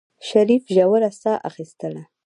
[0.29, 2.01] شريف ژوره سا اخېستله.